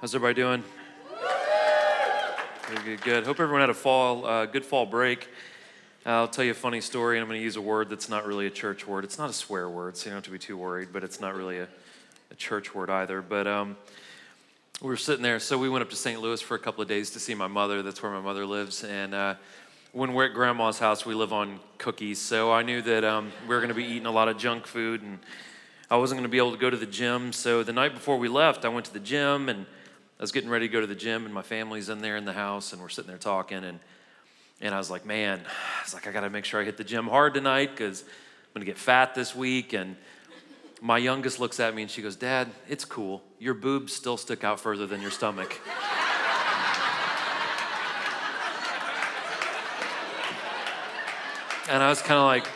[0.00, 0.62] How's everybody doing?
[2.68, 3.26] Good, good, good.
[3.26, 5.28] Hope everyone had a fall, uh, good fall break.
[6.06, 8.24] I'll tell you a funny story, and I'm going to use a word that's not
[8.24, 9.02] really a church word.
[9.02, 11.20] It's not a swear word, so you don't have to be too worried, but it's
[11.20, 11.66] not really a,
[12.30, 13.20] a church word either.
[13.20, 13.76] But um,
[14.80, 16.20] we were sitting there, so we went up to St.
[16.20, 17.82] Louis for a couple of days to see my mother.
[17.82, 18.84] That's where my mother lives.
[18.84, 19.34] And uh,
[19.90, 23.48] when we're at grandma's house, we live on cookies, so I knew that um, we
[23.48, 25.18] were going to be eating a lot of junk food, and
[25.90, 27.32] I wasn't going to be able to go to the gym.
[27.32, 29.66] So the night before we left, I went to the gym and
[30.18, 32.24] I was getting ready to go to the gym, and my family's in there in
[32.24, 33.78] the house, and we're sitting there talking, and
[34.60, 36.76] and I was like, man, I was like, I got to make sure I hit
[36.76, 38.08] the gym hard tonight because I'm
[38.54, 39.72] gonna get fat this week.
[39.72, 39.96] And
[40.80, 43.22] my youngest looks at me and she goes, Dad, it's cool.
[43.38, 45.60] Your boobs still stick out further than your stomach.
[51.68, 52.48] and I was kind of like,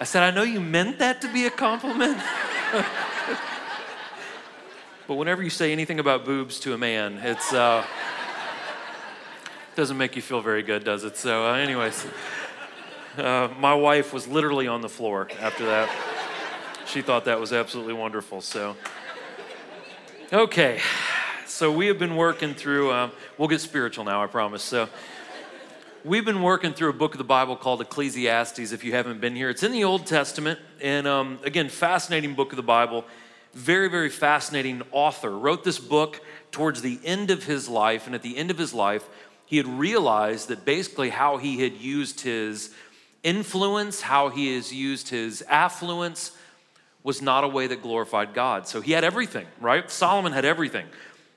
[0.00, 2.18] I said, I know you meant that to be a compliment.
[5.08, 7.82] But whenever you say anything about boobs to a man, it's uh,
[9.74, 11.16] doesn't make you feel very good, does it?
[11.16, 12.06] So, uh, anyways,
[13.16, 15.88] uh, my wife was literally on the floor after that.
[16.84, 18.42] She thought that was absolutely wonderful.
[18.42, 18.76] So,
[20.30, 20.78] okay,
[21.46, 22.90] so we have been working through.
[22.90, 24.62] Uh, we'll get spiritual now, I promise.
[24.62, 24.90] So.
[26.04, 28.70] We've been working through a book of the Bible called Ecclesiastes.
[28.72, 32.52] If you haven't been here, it's in the Old Testament, and um, again, fascinating book
[32.52, 33.04] of the Bible
[33.54, 36.20] very, very fascinating author, wrote this book
[36.52, 38.06] towards the end of his life.
[38.06, 39.08] And at the end of his life,
[39.46, 42.70] he had realized that basically how he had used his
[43.22, 46.32] influence, how he has used his affluence,
[47.02, 48.68] was not a way that glorified God.
[48.68, 49.90] So he had everything, right?
[49.90, 50.86] Solomon had everything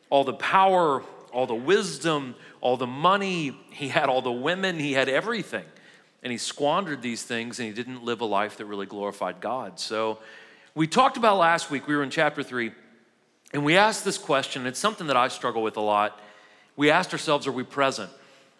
[0.09, 4.92] all the power, all the wisdom, all the money, he had all the women, he
[4.92, 5.64] had everything.
[6.22, 9.80] And he squandered these things and he didn't live a life that really glorified God.
[9.80, 10.20] So
[10.73, 12.72] we talked about last week, we were in chapter three,
[13.53, 14.66] and we asked this question.
[14.66, 16.19] It's something that I struggle with a lot.
[16.78, 18.09] We asked ourselves, are we present?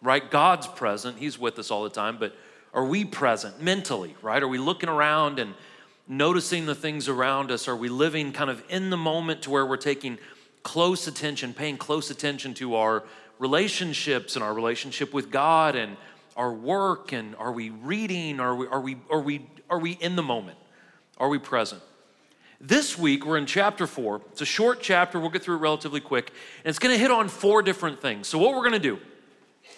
[0.02, 0.30] Right?
[0.30, 2.36] God's present, He's with us all the time, but
[2.74, 4.42] are we present mentally, right?
[4.42, 5.54] Are we looking around and
[6.08, 7.68] noticing the things around us?
[7.68, 10.18] Are we living kind of in the moment to where we're taking
[10.64, 13.04] close attention, paying close attention to our
[13.40, 15.96] relationships and our relationship with God and
[16.36, 17.14] our work?
[17.14, 18.40] And are we reading?
[18.40, 20.58] Are we, are we, are we, are we in the moment?
[21.18, 21.82] Are we present?
[22.64, 24.22] This week, we're in chapter four.
[24.32, 25.20] It's a short chapter.
[25.20, 26.32] We'll get through it relatively quick.
[26.64, 28.28] And it's going to hit on four different things.
[28.28, 29.00] So, what we're going to do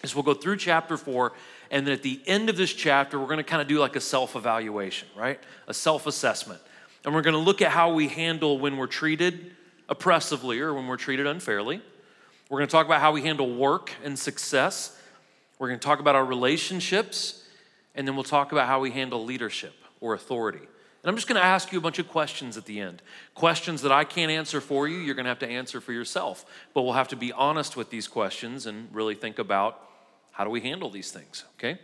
[0.04, 1.32] is we'll go through chapter four.
[1.72, 3.96] And then at the end of this chapter, we're going to kind of do like
[3.96, 5.40] a self evaluation, right?
[5.68, 6.60] A self assessment.
[7.06, 9.56] And we're going to look at how we handle when we're treated
[9.88, 11.82] oppressively or when we're treated unfairly.
[12.50, 15.00] We're going to talk about how we handle work and success.
[15.58, 17.48] We're going to talk about our relationships.
[17.96, 20.68] And then we'll talk about how we handle leadership or authority.
[21.04, 23.02] And I'm just going to ask you a bunch of questions at the end.
[23.36, 26.46] Questions that I can't answer for you, you're going to have to answer for yourself.
[26.74, 29.82] But we'll have to be honest with these questions and really think about
[30.32, 31.78] how do we handle these things, okay?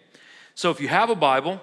[0.56, 1.62] So if you have a Bible,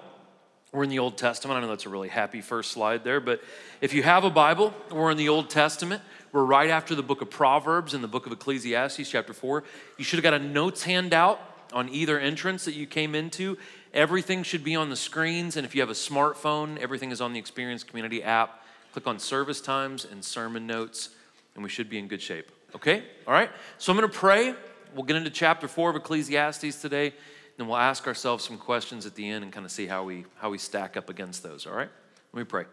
[0.71, 1.57] we're in the Old Testament.
[1.57, 3.41] I know that's a really happy first slide there, but
[3.81, 6.03] if you have a Bible, we're in the Old Testament.
[6.31, 9.63] We're right after the book of Proverbs and the book of Ecclesiastes, chapter 4.
[9.97, 11.39] You should have got a notes handout
[11.73, 13.57] on either entrance that you came into.
[13.93, 17.33] Everything should be on the screens, and if you have a smartphone, everything is on
[17.33, 18.63] the Experience Community app.
[18.93, 21.09] Click on service times and sermon notes,
[21.55, 22.51] and we should be in good shape.
[22.75, 23.03] Okay?
[23.25, 23.49] All right?
[23.77, 24.53] So I'm going to pray.
[24.93, 27.13] We'll get into chapter 4 of Ecclesiastes today,
[27.57, 30.25] then we'll ask ourselves some questions at the end and kind of see how we,
[30.37, 31.65] how we stack up against those.
[31.65, 31.89] All right?
[32.33, 32.65] Let me pray.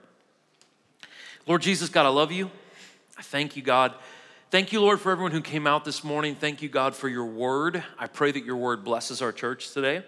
[1.47, 2.51] Lord Jesus, God, I love you.
[3.17, 3.95] I thank you, God.
[4.51, 6.35] Thank you, Lord, for everyone who came out this morning.
[6.35, 7.83] Thank you, God, for your word.
[7.99, 10.05] I pray that your word blesses our church today.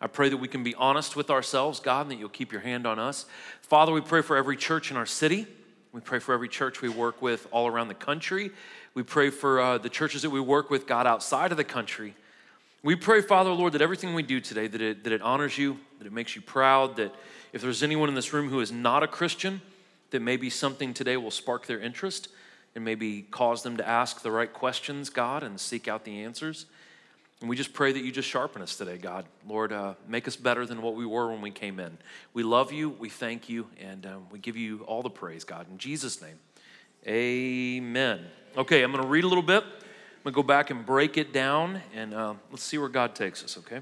[0.00, 2.62] I pray that we can be honest with ourselves, God, and that you'll keep your
[2.62, 3.26] hand on us.
[3.60, 5.46] Father, we pray for every church in our city.
[5.92, 8.50] We pray for every church we work with all around the country.
[8.94, 12.14] We pray for uh, the churches that we work with, God, outside of the country.
[12.82, 15.78] We pray, Father, Lord, that everything we do today, that it, that it honors you,
[15.98, 17.14] that it makes you proud, that
[17.52, 19.60] if there's anyone in this room who is not a Christian,
[20.12, 22.28] that maybe something today will spark their interest
[22.74, 26.66] and maybe cause them to ask the right questions, God, and seek out the answers.
[27.40, 29.24] And we just pray that you just sharpen us today, God.
[29.46, 31.96] Lord, uh, make us better than what we were when we came in.
[32.34, 35.66] We love you, we thank you, and um, we give you all the praise, God.
[35.70, 36.38] In Jesus' name,
[37.06, 38.26] amen.
[38.58, 39.64] Okay, I'm going to read a little bit.
[39.64, 43.14] I'm going to go back and break it down, and uh, let's see where God
[43.14, 43.80] takes us, okay?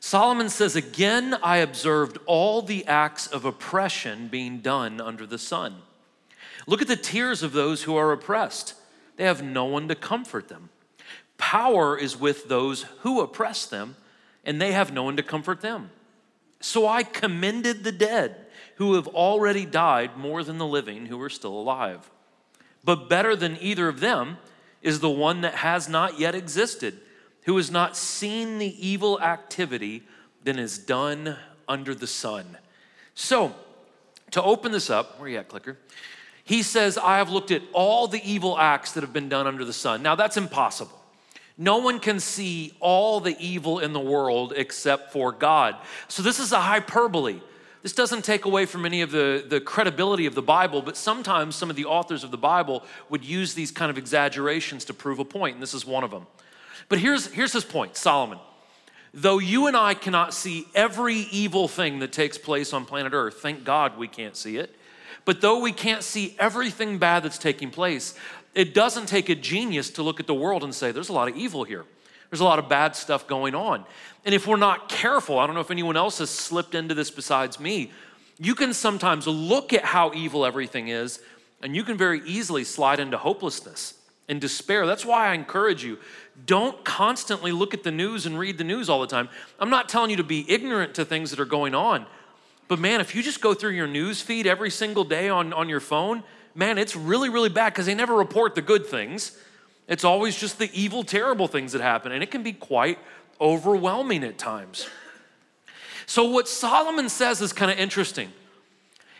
[0.00, 5.76] Solomon says, Again, I observed all the acts of oppression being done under the sun.
[6.66, 8.74] Look at the tears of those who are oppressed.
[9.16, 10.70] They have no one to comfort them.
[11.42, 13.96] Power is with those who oppress them,
[14.44, 15.90] and they have no one to comfort them.
[16.60, 18.46] So I commended the dead
[18.76, 22.08] who have already died more than the living who are still alive.
[22.84, 24.38] But better than either of them
[24.82, 27.00] is the one that has not yet existed,
[27.42, 30.04] who has not seen the evil activity
[30.44, 31.36] that is done
[31.68, 32.56] under the sun.
[33.16, 33.52] So,
[34.30, 35.76] to open this up, where you at, clicker?
[36.44, 39.64] He says, I have looked at all the evil acts that have been done under
[39.64, 40.04] the sun.
[40.04, 41.01] Now, that's impossible.
[41.58, 45.76] No one can see all the evil in the world except for God.
[46.08, 47.40] So, this is a hyperbole.
[47.82, 51.56] This doesn't take away from any of the, the credibility of the Bible, but sometimes
[51.56, 55.18] some of the authors of the Bible would use these kind of exaggerations to prove
[55.18, 56.26] a point, and this is one of them.
[56.88, 58.38] But here's, here's his point Solomon.
[59.14, 63.40] Though you and I cannot see every evil thing that takes place on planet Earth,
[63.42, 64.74] thank God we can't see it.
[65.24, 68.14] But though we can't see everything bad that's taking place,
[68.54, 71.28] it doesn't take a genius to look at the world and say, there's a lot
[71.28, 71.84] of evil here.
[72.30, 73.84] There's a lot of bad stuff going on.
[74.24, 77.10] And if we're not careful, I don't know if anyone else has slipped into this
[77.10, 77.90] besides me,
[78.38, 81.20] you can sometimes look at how evil everything is,
[81.62, 83.94] and you can very easily slide into hopelessness
[84.28, 84.86] and despair.
[84.86, 85.98] That's why I encourage you
[86.46, 89.28] don't constantly look at the news and read the news all the time.
[89.60, 92.06] I'm not telling you to be ignorant to things that are going on,
[92.68, 95.68] but man, if you just go through your news feed every single day on, on
[95.68, 96.22] your phone,
[96.54, 99.36] man, it's really, really bad because they never report the good things.
[99.88, 102.98] It's always just the evil, terrible things that happen, and it can be quite
[103.40, 104.88] overwhelming at times.
[106.06, 108.32] So, what Solomon says is kind of interesting.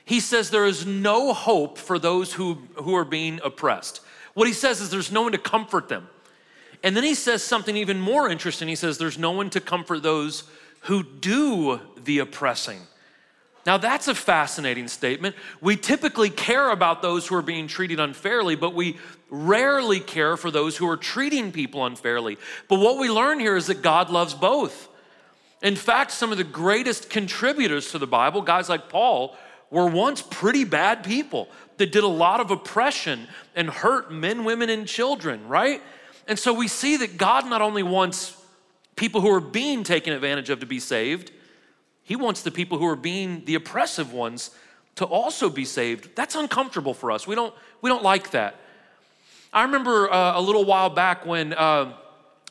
[0.04, 4.00] He says there is no hope for those who, who are being oppressed.
[4.34, 6.08] What he says is there's no one to comfort them.
[6.82, 8.66] And then he says something even more interesting.
[8.66, 10.44] He says there's no one to comfort those
[10.80, 12.80] who do the oppressing.
[13.64, 15.36] Now, that's a fascinating statement.
[15.60, 18.98] We typically care about those who are being treated unfairly, but we
[19.30, 22.38] rarely care for those who are treating people unfairly.
[22.68, 24.88] But what we learn here is that God loves both.
[25.62, 29.36] In fact, some of the greatest contributors to the Bible, guys like Paul,
[29.70, 31.48] were once pretty bad people
[31.78, 35.80] that did a lot of oppression and hurt men, women, and children, right?
[36.26, 38.36] And so we see that God not only wants
[38.96, 41.30] people who are being taken advantage of to be saved,
[42.12, 44.50] he wants the people who are being the oppressive ones
[44.96, 46.14] to also be saved.
[46.14, 47.26] That's uncomfortable for us.
[47.26, 48.56] We don't, we don't like that.
[49.50, 51.94] I remember uh, a little while back when, uh,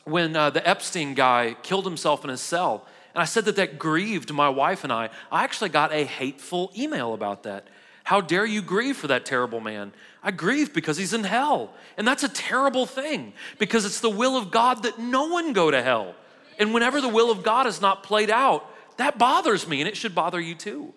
[0.02, 3.78] when uh, the Epstein guy killed himself in his cell, and I said that that
[3.78, 5.10] grieved my wife and I.
[5.30, 7.68] I actually got a hateful email about that.
[8.02, 9.92] How dare you grieve for that terrible man?
[10.24, 11.72] I grieve because he's in hell.
[11.96, 15.70] And that's a terrible thing because it's the will of God that no one go
[15.70, 16.16] to hell.
[16.58, 19.96] And whenever the will of God is not played out, that bothers me, and it
[19.96, 20.92] should bother you too.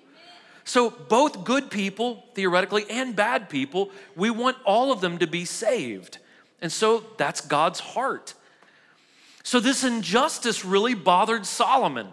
[0.63, 5.45] So, both good people, theoretically, and bad people, we want all of them to be
[5.45, 6.17] saved.
[6.59, 8.33] And so that's God's heart.
[9.43, 12.07] So, this injustice really bothered Solomon.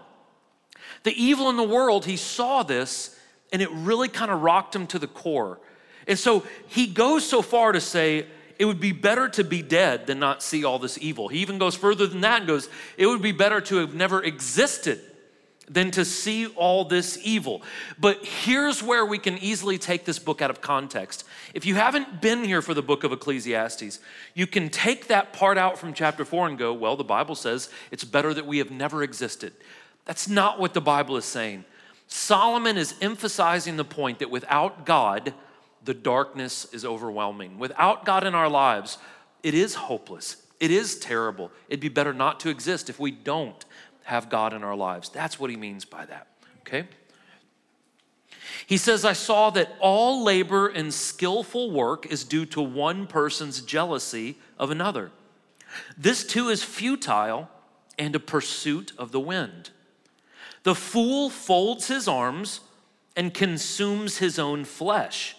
[1.04, 3.18] The evil in the world, he saw this,
[3.52, 5.58] and it really kind of rocked him to the core.
[6.06, 8.26] And so he goes so far to say,
[8.58, 11.28] it would be better to be dead than not see all this evil.
[11.28, 14.22] He even goes further than that and goes, it would be better to have never
[14.22, 15.00] existed
[15.72, 17.62] than to see all this evil.
[17.98, 21.24] But here's where we can easily take this book out of context.
[21.54, 23.98] If you haven't been here for the book of Ecclesiastes,
[24.34, 27.70] you can take that part out from chapter 4 and go, well, the Bible says
[27.90, 29.52] it's better that we have never existed.
[30.04, 31.64] That's not what the Bible is saying.
[32.06, 35.32] Solomon is emphasizing the point that without God,
[35.84, 37.58] the darkness is overwhelming.
[37.58, 38.98] Without God in our lives,
[39.42, 40.36] it is hopeless.
[40.60, 41.50] It is terrible.
[41.68, 43.64] It'd be better not to exist if we don't
[44.04, 45.08] have God in our lives.
[45.08, 46.26] That's what he means by that,
[46.60, 46.86] okay?
[48.66, 53.60] He says, I saw that all labor and skillful work is due to one person's
[53.60, 55.10] jealousy of another.
[55.96, 57.48] This too is futile
[57.98, 59.70] and a pursuit of the wind.
[60.62, 62.60] The fool folds his arms
[63.16, 65.36] and consumes his own flesh.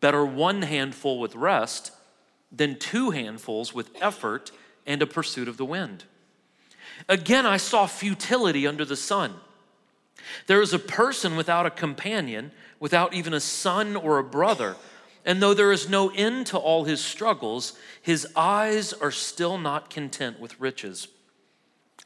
[0.00, 1.92] Better one handful with rest
[2.50, 4.50] than two handfuls with effort
[4.86, 6.04] and a pursuit of the wind.
[7.08, 9.34] Again, I saw futility under the sun.
[10.46, 14.76] There is a person without a companion, without even a son or a brother.
[15.24, 19.90] And though there is no end to all his struggles, his eyes are still not
[19.90, 21.08] content with riches.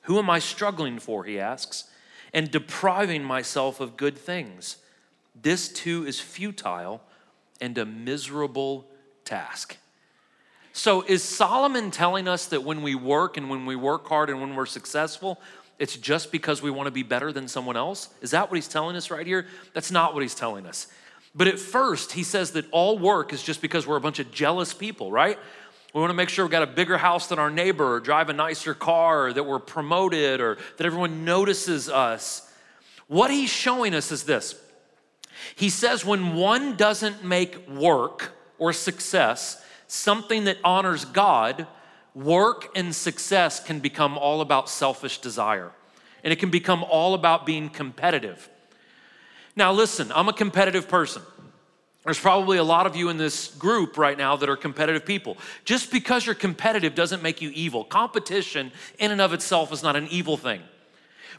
[0.03, 1.85] Who am I struggling for, he asks,
[2.33, 4.77] and depriving myself of good things?
[5.41, 7.03] This too is futile
[7.61, 8.89] and a miserable
[9.25, 9.77] task.
[10.73, 14.41] So, is Solomon telling us that when we work and when we work hard and
[14.41, 15.39] when we're successful,
[15.79, 18.09] it's just because we want to be better than someone else?
[18.23, 19.47] Is that what he's telling us right here?
[19.75, 20.87] That's not what he's telling us.
[21.35, 24.31] But at first, he says that all work is just because we're a bunch of
[24.33, 25.39] jealous people, right?
[25.95, 28.31] We want to make sure we've got a bigger house than our neighbor, or drive
[28.31, 32.51] a nicer car, or that we're promoted, or that everyone notices us.
[33.09, 34.55] What he's showing us is this
[35.55, 39.62] He says when one doesn't make work or success
[39.93, 41.67] something that honors God,
[42.15, 45.71] work and success can become all about selfish desire.
[46.25, 48.49] And it can become all about being competitive.
[49.55, 51.21] Now, listen, I'm a competitive person.
[52.05, 55.37] There's probably a lot of you in this group right now that are competitive people.
[55.65, 57.85] Just because you're competitive doesn't make you evil.
[57.85, 60.63] Competition, in and of itself, is not an evil thing.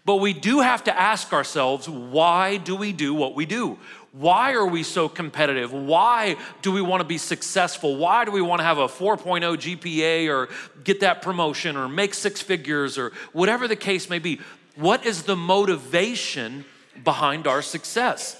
[0.05, 3.79] But we do have to ask ourselves why do we do what we do?
[4.13, 5.73] Why are we so competitive?
[5.73, 7.97] Why do we want to be successful?
[7.97, 10.49] Why do we want to have a 4.0 GPA or
[10.83, 14.39] get that promotion or make six figures or whatever the case may be?
[14.75, 16.63] What is the motivation
[17.03, 18.39] behind our success?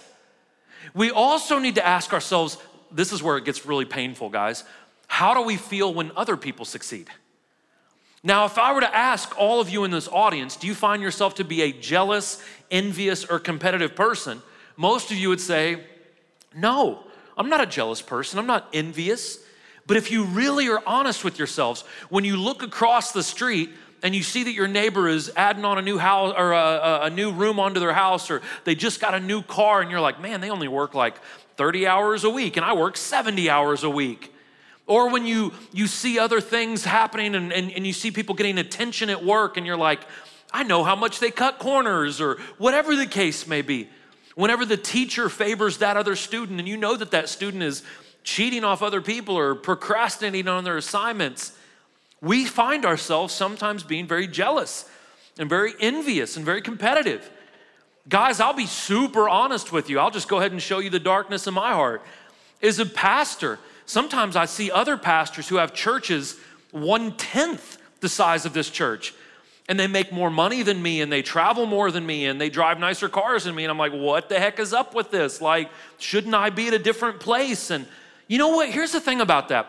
[0.93, 2.59] We also need to ask ourselves
[2.91, 4.63] this is where it gets really painful, guys.
[5.07, 7.09] How do we feel when other people succeed?
[8.21, 11.01] Now, if I were to ask all of you in this audience, do you find
[11.01, 14.43] yourself to be a jealous, envious, or competitive person?
[14.75, 15.83] Most of you would say,
[16.55, 17.03] no,
[17.37, 18.39] I'm not a jealous person.
[18.39, 19.39] I'm not envious.
[19.85, 24.13] But if you really are honest with yourselves, when you look across the street and
[24.13, 27.31] you see that your neighbor is adding on a new house or a, a, new
[27.31, 30.41] room onto their house or they just got a new car and you're like, man,
[30.41, 31.15] they only work like
[31.55, 34.33] 30 hours a week and I work 70 hours a week.
[34.87, 38.57] Or when you, you see other things happening and, and, and you see people getting
[38.57, 40.01] attention at work and you're like,
[40.51, 43.89] I know how much they cut corners or whatever the case may be.
[44.35, 47.83] Whenever the teacher favors that other student and you know that that student is
[48.23, 51.51] cheating off other people or procrastinating on their assignments,
[52.21, 54.89] we find ourselves sometimes being very jealous
[55.37, 57.29] and very envious and very competitive.
[58.09, 59.99] Guys, I'll be super honest with you.
[59.99, 62.01] I'll just go ahead and show you the darkness in my heart.
[62.61, 66.37] As a pastor, sometimes I see other pastors who have churches
[66.71, 69.13] one tenth the size of this church.
[69.69, 72.49] And they make more money than me, and they travel more than me, and they
[72.49, 73.63] drive nicer cars than me.
[73.63, 75.39] And I'm like, what the heck is up with this?
[75.39, 77.71] Like, shouldn't I be at a different place?
[77.71, 77.87] And
[78.27, 78.69] you know what?
[78.69, 79.67] Here's the thing about that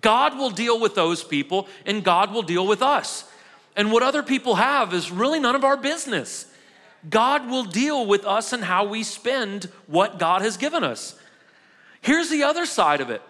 [0.00, 3.30] God will deal with those people and God will deal with us.
[3.76, 6.46] And what other people have is really none of our business.
[7.10, 11.18] God will deal with us and how we spend what God has given us.
[12.00, 13.20] Here's the other side of it.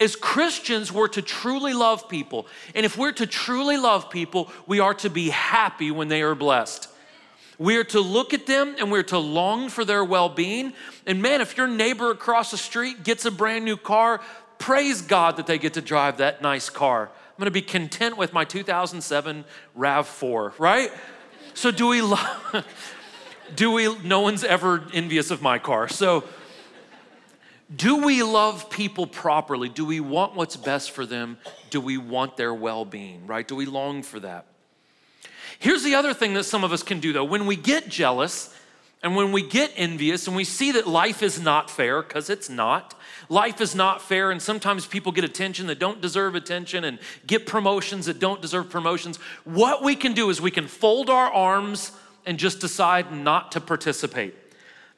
[0.00, 2.46] As Christians, we're to truly love people.
[2.74, 6.34] And if we're to truly love people, we are to be happy when they are
[6.34, 6.88] blessed.
[7.58, 10.72] We are to look at them and we're to long for their well being.
[11.06, 14.20] And man, if your neighbor across the street gets a brand new car,
[14.58, 17.04] praise God that they get to drive that nice car.
[17.04, 19.44] I'm gonna be content with my 2007
[19.76, 20.90] RAV4, right?
[21.54, 22.66] So, do we love,
[23.54, 25.88] do we, no one's ever envious of my car.
[25.88, 26.24] So,
[27.74, 29.68] do we love people properly?
[29.68, 31.38] Do we want what's best for them?
[31.70, 33.46] Do we want their well being, right?
[33.46, 34.46] Do we long for that?
[35.58, 37.24] Here's the other thing that some of us can do though.
[37.24, 38.54] When we get jealous
[39.02, 42.48] and when we get envious and we see that life is not fair, because it's
[42.48, 42.94] not,
[43.28, 47.46] life is not fair, and sometimes people get attention that don't deserve attention and get
[47.46, 49.18] promotions that don't deserve promotions.
[49.44, 51.92] What we can do is we can fold our arms
[52.26, 54.36] and just decide not to participate.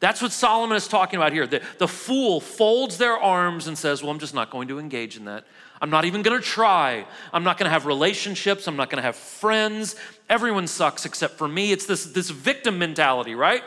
[0.04, 1.46] That's what Solomon is talking about here.
[1.46, 5.16] The, the fool folds their arms and says, Well, I'm just not going to engage
[5.16, 5.46] in that.
[5.80, 7.06] I'm not even going to try.
[7.32, 8.68] I'm not going to have relationships.
[8.68, 9.96] I'm not going to have friends.
[10.28, 11.73] Everyone sucks except for me.
[11.73, 13.62] It's this, this victim mentality, right?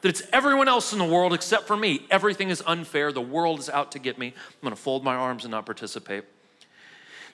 [0.00, 2.06] that it's everyone else in the world except for me.
[2.10, 3.12] Everything is unfair.
[3.12, 4.28] The world is out to get me.
[4.28, 6.24] I'm going to fold my arms and not participate.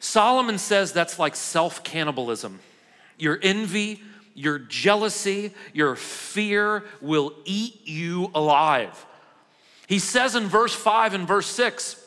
[0.01, 2.59] Solomon says that's like self cannibalism.
[3.19, 4.03] Your envy,
[4.39, 9.07] your jealousy, your fear will eat you alive.
[9.87, 12.05] He says in verse 5 and verse 6,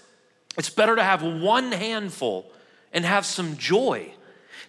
[0.58, 2.52] it's better to have one handful
[2.94, 4.12] and have some joy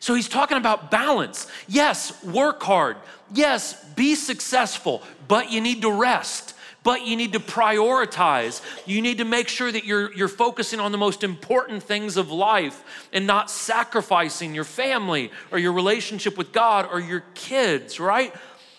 [0.03, 1.47] so he's talking about balance.
[1.69, 2.97] Yes, work hard.
[3.33, 6.57] Yes, be successful, but you need to rest.
[6.85, 8.61] But you need to prioritize.
[8.87, 12.31] You need to make sure that you're, you're focusing on the most important things of
[12.31, 18.35] life and not sacrificing your family or your relationship with God or your kids, right?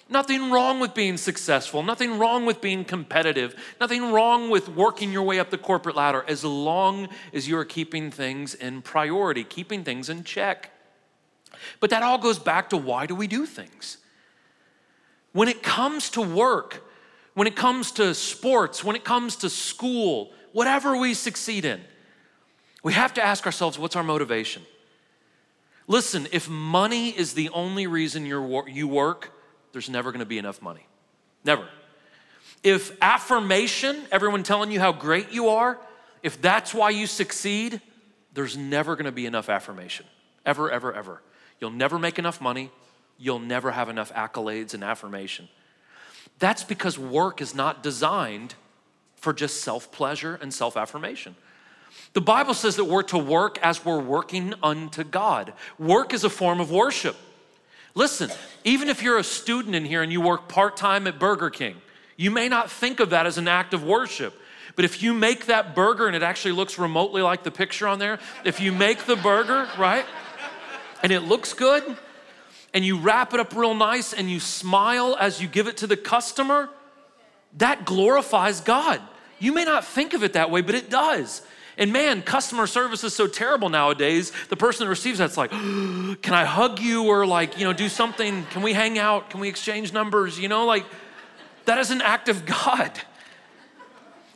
[0.10, 5.24] Nothing wrong with being successful, nothing wrong with being competitive, nothing wrong with working your
[5.24, 10.10] way up the corporate ladder as long as you're keeping things in priority, keeping things
[10.10, 10.72] in check.
[11.80, 13.98] But that all goes back to why do we do things?
[15.32, 16.84] When it comes to work,
[17.34, 21.82] when it comes to sports, when it comes to school, whatever we succeed in,
[22.84, 24.62] we have to ask ourselves what's our motivation?
[25.88, 29.32] Listen, if money is the only reason you you work,
[29.72, 30.86] there's never gonna be enough money.
[31.44, 31.68] Never.
[32.62, 35.78] If affirmation, everyone telling you how great you are,
[36.22, 37.82] if that's why you succeed,
[38.34, 40.06] there's never gonna be enough affirmation.
[40.46, 41.22] Ever, ever, ever.
[41.60, 42.72] You'll never make enough money.
[43.18, 45.50] You'll never have enough accolades and affirmation.
[46.40, 48.56] That's because work is not designed
[49.16, 51.36] for just self pleasure and self affirmation.
[52.14, 55.54] The Bible says that we're to work as we're working unto God.
[55.80, 57.16] Work is a form of worship.
[57.96, 58.30] Listen,
[58.64, 61.76] even if you're a student in here and you work part time at Burger King,
[62.18, 64.34] you may not think of that as an act of worship.
[64.76, 68.00] But if you make that burger and it actually looks remotely like the picture on
[68.00, 70.06] there, if you make the burger, right,
[71.04, 71.84] and it looks good,
[72.74, 75.88] and you wrap it up real nice and you smile as you give it to
[75.88, 76.70] the customer,
[77.58, 79.02] that glorifies God.
[79.40, 81.42] You may not think of it that way, but it does.
[81.78, 84.32] And man, customer service is so terrible nowadays.
[84.50, 87.90] The person that receives that's like, can I hug you or like, you know, do
[87.90, 88.46] something?
[88.48, 89.30] Can we hang out?
[89.30, 90.40] Can we exchange numbers?
[90.40, 90.86] You know, like
[91.66, 92.92] that is an act of God.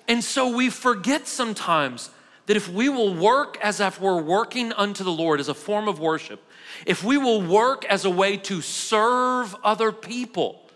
[0.07, 2.09] And so we forget sometimes
[2.45, 5.87] that if we will work as if we're working unto the Lord as a form
[5.87, 6.41] of worship,
[6.85, 10.69] if we will work as a way to serve other people,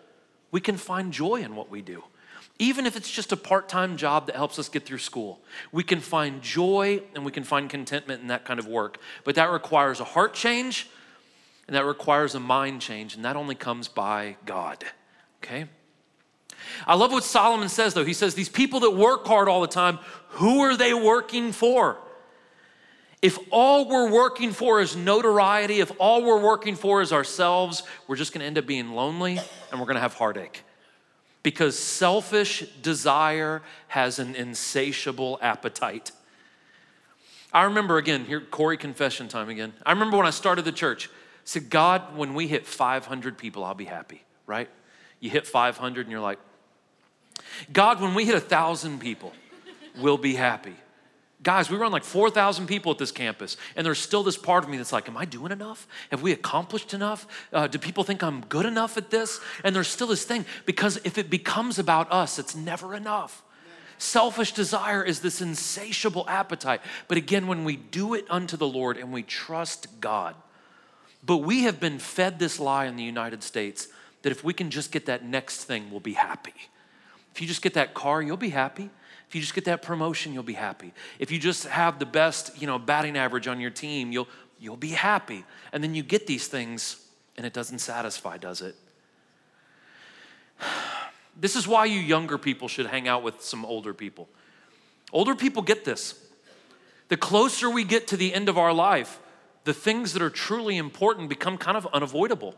[0.52, 2.04] we can find joy in what we do.
[2.60, 5.40] Even if it's just a part time job that helps us get through school,
[5.72, 9.00] we can find joy and we can find contentment in that kind of work.
[9.24, 10.88] But that requires a heart change
[11.72, 14.84] and that requires a mind change, and that only comes by God.
[15.42, 15.68] Okay?
[16.86, 18.04] I love what Solomon says, though.
[18.04, 20.00] He says, These people that work hard all the time,
[20.32, 21.98] who are they working for?
[23.22, 28.16] If all we're working for is notoriety, if all we're working for is ourselves, we're
[28.16, 29.40] just gonna end up being lonely
[29.72, 30.64] and we're gonna have heartache.
[31.44, 36.12] Because selfish desire has an insatiable appetite.
[37.54, 39.74] I remember again, here, Corey confession time again.
[39.86, 41.12] I remember when I started the church, I
[41.44, 44.70] said, God, when we hit 500 people, I'll be happy, right?
[45.20, 46.40] You hit 500 and you're like,
[47.72, 49.34] God, when we hit a thousand people,
[50.00, 50.76] we'll be happy.
[51.44, 54.70] Guys, we run like 4,000 people at this campus, and there's still this part of
[54.70, 55.88] me that's like, Am I doing enough?
[56.12, 57.26] Have we accomplished enough?
[57.52, 59.40] Uh, do people think I'm good enough at this?
[59.64, 63.42] And there's still this thing, because if it becomes about us, it's never enough.
[63.98, 66.82] Selfish desire is this insatiable appetite.
[67.08, 70.36] But again, when we do it unto the Lord and we trust God,
[71.24, 73.88] but we have been fed this lie in the United States
[74.24, 76.54] that if we can just get that next thing, we'll be happy.
[77.34, 78.90] If you just get that car, you'll be happy.
[79.32, 80.92] If you just get that promotion, you'll be happy.
[81.18, 84.28] If you just have the best, you know, batting average on your team, you'll
[84.60, 85.46] you'll be happy.
[85.72, 87.02] And then you get these things
[87.38, 88.76] and it doesn't satisfy, does it?
[91.40, 94.28] This is why you younger people should hang out with some older people.
[95.14, 96.14] Older people get this.
[97.08, 99.18] The closer we get to the end of our life,
[99.64, 102.54] the things that are truly important become kind of unavoidable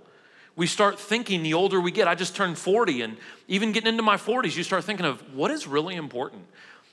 [0.56, 2.08] we start thinking the older we get.
[2.08, 5.52] I just turned 40, and even getting into my 40s, you start thinking of what
[5.52, 6.44] is really important.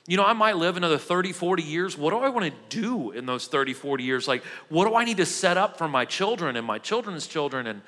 [0.07, 1.95] You know, I might live another 30, 40 years.
[1.95, 4.27] What do I want to do in those 30, 40 years?
[4.27, 7.67] Like, what do I need to set up for my children and my children's children?
[7.67, 7.81] And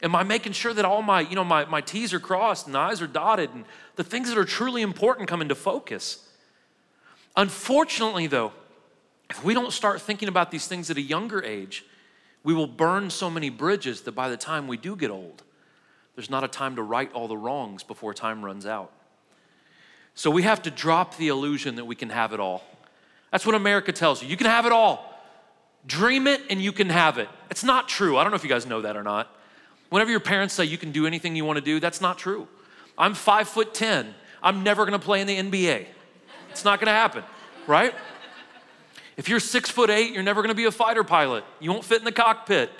[0.00, 2.76] am I making sure that all my, you know, my, my T's are crossed and
[2.76, 3.64] I's are dotted and
[3.96, 6.28] the things that are truly important come into focus?
[7.36, 8.52] Unfortunately, though,
[9.28, 11.84] if we don't start thinking about these things at a younger age,
[12.46, 15.42] we will burn so many bridges that by the time we do get old,
[16.14, 18.92] there's not a time to right all the wrongs before time runs out.
[20.14, 22.62] So we have to drop the illusion that we can have it all.
[23.32, 24.28] That's what America tells you.
[24.28, 25.12] You can have it all.
[25.88, 27.28] Dream it and you can have it.
[27.50, 28.16] It's not true.
[28.16, 29.28] I don't know if you guys know that or not.
[29.90, 32.46] Whenever your parents say you can do anything you want to do, that's not true.
[32.96, 34.14] I'm five foot 10.
[34.40, 35.86] I'm never going to play in the NBA.
[36.52, 37.24] It's not going to happen,
[37.66, 37.92] right?
[39.16, 41.44] If you're six foot eight, you're never gonna be a fighter pilot.
[41.60, 42.70] You won't fit in the cockpit.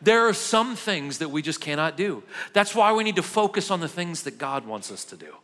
[0.00, 2.22] There are some things that we just cannot do.
[2.52, 5.34] That's why we need to focus on the things that God wants us to do.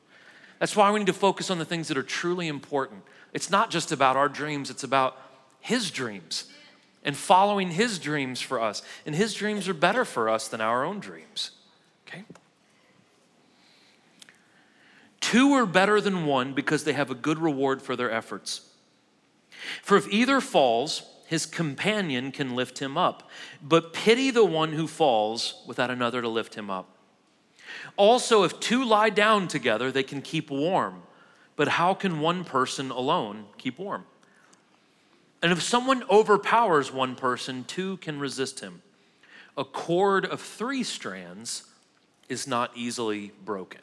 [0.61, 3.03] That's why we need to focus on the things that are truly important.
[3.33, 5.20] It's not just about our dreams, it's about
[5.61, 6.44] His dreams
[7.03, 8.83] and following His dreams for us.
[9.05, 11.50] And His dreams are better for us than our own dreams.
[12.07, 12.24] Okay?
[15.20, 18.70] Two are better than one because they have a good reward for their efforts.
[19.83, 23.31] For if either falls, his companion can lift him up.
[23.62, 26.88] But pity the one who falls without another to lift him up.
[27.96, 31.03] Also, if two lie down together, they can keep warm.
[31.57, 34.05] But how can one person alone keep warm?
[35.42, 38.83] And if someone overpowers one person, two can resist him.
[39.57, 41.64] A cord of three strands
[42.29, 43.81] is not easily broken.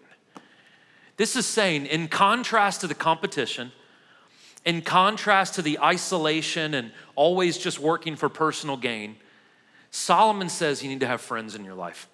[1.17, 3.71] This is saying, in contrast to the competition,
[4.65, 9.15] in contrast to the isolation and always just working for personal gain,
[9.89, 12.07] Solomon says you need to have friends in your life.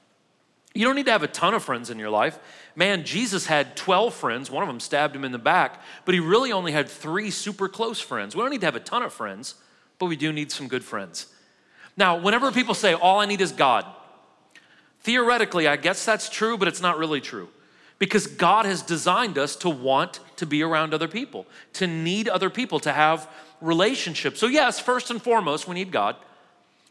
[0.74, 2.38] You don't need to have a ton of friends in your life.
[2.76, 4.52] Man, Jesus had 12 friends.
[4.52, 7.68] One of them stabbed him in the back, but he really only had three super
[7.68, 8.36] close friends.
[8.36, 9.56] We don't need to have a ton of friends,
[9.98, 11.28] but we do need some good friends.
[11.96, 13.86] Now, whenever people say, all I need is God,
[15.02, 17.50] theoretically, I guess that's true, but it's not really true.
[18.00, 22.50] Because God has designed us to want to be around other people, to need other
[22.50, 23.30] people, to have
[23.62, 24.40] relationships.
[24.40, 26.16] So, yes, first and foremost, we need God,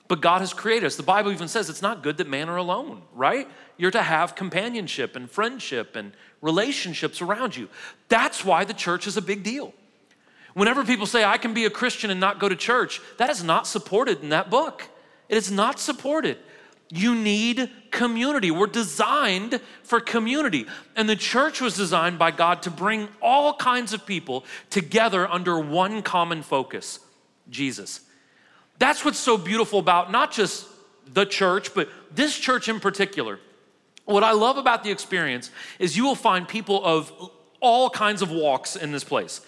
[0.08, 0.96] but God has created us.
[0.96, 3.48] The Bible even says it's not good that man are alone, right?
[3.76, 7.68] You're to have companionship and friendship and relationships around you.
[8.08, 9.74] That's why the church is a big deal.
[10.54, 13.44] Whenever people say, I can be a Christian and not go to church, that is
[13.44, 14.88] not supported in that book.
[15.28, 16.38] It is not supported.
[16.88, 18.50] You need community.
[18.50, 20.66] We're designed for community.
[20.94, 25.58] And the church was designed by God to bring all kinds of people together under
[25.58, 27.00] one common focus
[27.50, 28.00] Jesus.
[28.78, 30.66] That's what's so beautiful about not just
[31.12, 33.38] the church, but this church in particular.
[34.04, 37.12] What I love about the experience is you will find people of
[37.60, 39.40] all kinds of walks in this place.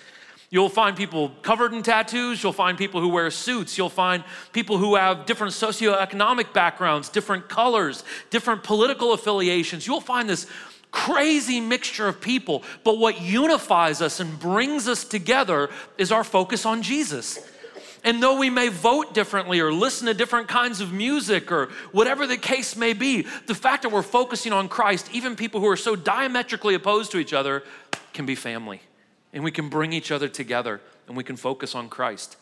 [0.50, 2.42] You'll find people covered in tattoos.
[2.42, 3.76] You'll find people who wear suits.
[3.76, 9.86] You'll find people who have different socioeconomic backgrounds, different colors, different political affiliations.
[9.86, 10.46] You'll find this
[10.90, 12.62] crazy mixture of people.
[12.82, 17.38] But what unifies us and brings us together is our focus on Jesus.
[18.02, 22.26] And though we may vote differently or listen to different kinds of music or whatever
[22.26, 25.76] the case may be, the fact that we're focusing on Christ, even people who are
[25.76, 27.64] so diametrically opposed to each other,
[28.14, 28.80] can be family
[29.32, 32.36] and we can bring each other together and we can focus on Christ.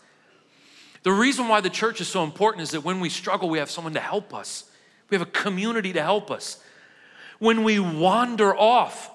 [1.03, 3.71] The reason why the church is so important is that when we struggle, we have
[3.71, 4.65] someone to help us,
[5.11, 6.59] we have a community to help us.
[7.39, 9.11] When we wander off,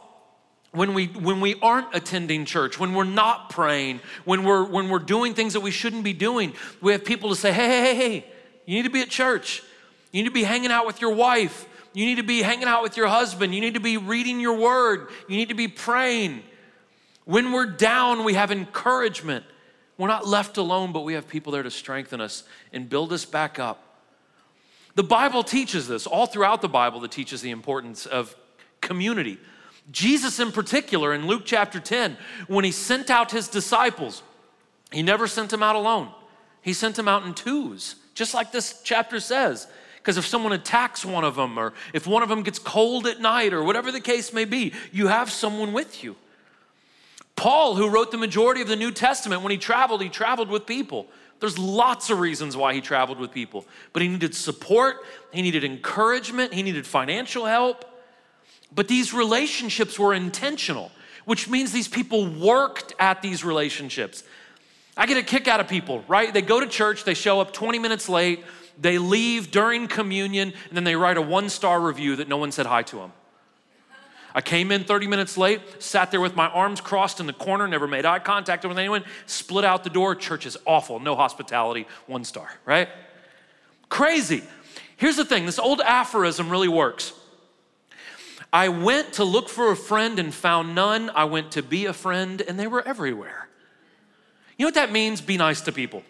[0.71, 4.99] when we when we aren't attending church when we're not praying when we're when we're
[4.99, 7.95] doing things that we shouldn't be doing we have people to say hey hey hey
[7.95, 8.25] hey
[8.65, 9.63] you need to be at church.
[10.11, 11.67] You need to be hanging out with your wife.
[11.93, 13.53] You need to be hanging out with your husband.
[13.53, 15.09] You need to be reading your word.
[15.27, 16.43] You need to be praying
[17.25, 19.45] when we're down, we have encouragement.
[19.97, 23.25] We're not left alone, but we have people there to strengthen us and build us
[23.25, 23.83] back up.
[24.95, 28.35] The Bible teaches this, all throughout the Bible, that teaches the importance of
[28.81, 29.37] community.
[29.91, 34.23] Jesus, in particular, in Luke chapter 10, when he sent out his disciples,
[34.91, 36.09] he never sent them out alone.
[36.61, 39.67] He sent them out in twos, just like this chapter says.
[39.97, 43.21] Because if someone attacks one of them, or if one of them gets cold at
[43.21, 46.15] night, or whatever the case may be, you have someone with you.
[47.41, 50.67] Paul, who wrote the majority of the New Testament, when he traveled, he traveled with
[50.67, 51.07] people.
[51.39, 54.97] There's lots of reasons why he traveled with people, but he needed support,
[55.33, 57.83] he needed encouragement, he needed financial help.
[58.71, 60.91] But these relationships were intentional,
[61.25, 64.23] which means these people worked at these relationships.
[64.95, 66.31] I get a kick out of people, right?
[66.31, 68.43] They go to church, they show up 20 minutes late,
[68.79, 72.51] they leave during communion, and then they write a one star review that no one
[72.51, 73.13] said hi to them.
[74.33, 77.67] I came in 30 minutes late, sat there with my arms crossed in the corner,
[77.67, 80.15] never made eye contact with anyone, split out the door.
[80.15, 82.87] Church is awful, no hospitality, one star, right?
[83.89, 84.43] Crazy.
[84.97, 87.13] Here's the thing this old aphorism really works.
[88.53, 91.09] I went to look for a friend and found none.
[91.09, 93.47] I went to be a friend and they were everywhere.
[94.57, 95.21] You know what that means?
[95.21, 96.03] Be nice to people.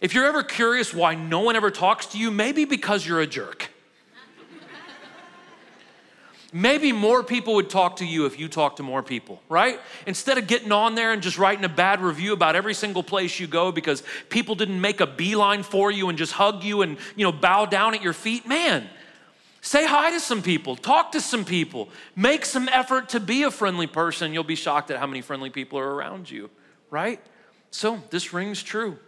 [0.00, 3.26] If you're ever curious why no one ever talks to you, maybe because you're a
[3.26, 3.67] jerk.
[6.52, 9.78] Maybe more people would talk to you if you talked to more people, right?
[10.06, 13.38] Instead of getting on there and just writing a bad review about every single place
[13.38, 16.96] you go because people didn't make a beeline for you and just hug you and,
[17.16, 18.88] you know, bow down at your feet, man,
[19.60, 23.50] say hi to some people, talk to some people, make some effort to be a
[23.50, 24.32] friendly person.
[24.32, 26.48] You'll be shocked at how many friendly people are around you,
[26.88, 27.20] right?
[27.70, 28.98] So this rings true.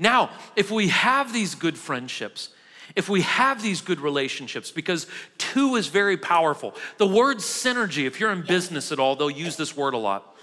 [0.00, 2.48] Now, if we have these good friendships,
[2.94, 5.06] if we have these good relationships, because
[5.38, 6.74] two is very powerful.
[6.98, 10.36] The word synergy, if you're in business at all, they'll use this word a lot.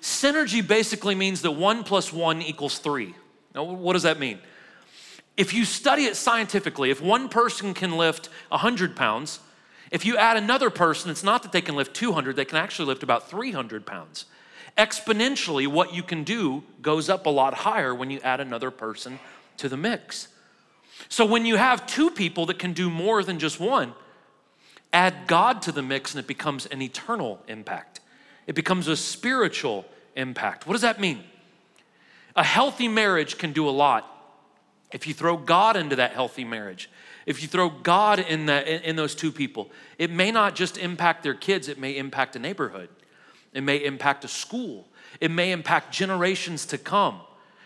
[0.00, 3.14] Synergy basically means that one plus one equals three.
[3.54, 4.40] Now, what does that mean?
[5.36, 9.38] If you study it scientifically, if one person can lift 100 pounds,
[9.90, 12.86] if you add another person, it's not that they can lift 200, they can actually
[12.86, 14.26] lift about 300 pounds.
[14.76, 19.20] Exponentially, what you can do goes up a lot higher when you add another person
[19.58, 20.28] to the mix.
[21.08, 23.94] So when you have two people that can do more than just one,
[24.92, 28.00] add God to the mix and it becomes an eternal impact.
[28.46, 29.84] It becomes a spiritual
[30.16, 30.66] impact.
[30.66, 31.22] What does that mean?
[32.34, 34.08] A healthy marriage can do a lot
[34.90, 36.90] if you throw God into that healthy marriage.
[37.24, 41.22] If you throw God in, that, in those two people, it may not just impact
[41.22, 42.88] their kids, it may impact a neighborhood.
[43.52, 44.88] It may impact a school.
[45.20, 47.20] It may impact generations to come.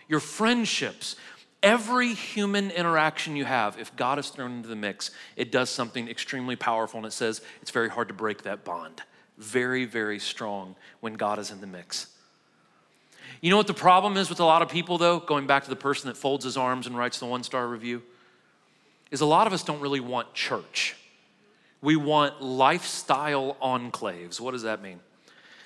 [0.08, 1.16] Your friendships,
[1.62, 6.08] Every human interaction you have, if God is thrown into the mix, it does something
[6.08, 6.98] extremely powerful.
[6.98, 9.02] And it says it's very hard to break that bond.
[9.38, 12.08] Very, very strong when God is in the mix.
[13.40, 15.70] You know what the problem is with a lot of people, though, going back to
[15.70, 18.02] the person that folds his arms and writes the one star review?
[19.10, 20.96] Is a lot of us don't really want church.
[21.80, 24.40] We want lifestyle enclaves.
[24.40, 25.00] What does that mean?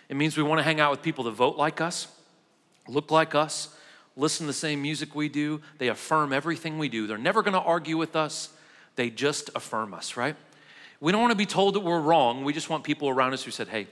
[0.09, 2.09] It means we want to hang out with people that vote like us,
[2.89, 3.75] look like us,
[4.17, 5.61] listen to the same music we do.
[5.79, 7.07] They affirm everything we do.
[7.07, 8.51] They're never going to argue with us,
[8.97, 10.37] they just affirm us, right?
[11.01, 12.45] We don't want to be told that we're wrong.
[12.45, 13.87] We just want people around us who said, hey,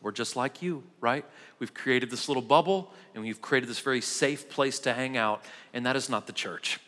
[0.00, 1.24] we're just like you, right?
[1.58, 5.42] We've created this little bubble and we've created this very safe place to hang out,
[5.74, 6.78] and that is not the church.